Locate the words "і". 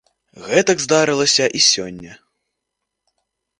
1.59-1.63